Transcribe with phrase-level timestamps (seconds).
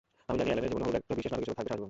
[0.29, 1.79] আমি জানি এ্যালেনের জীবনে হলুদ একটি বিশেষ নাটক হয়ে থাকবে সারা জীবন।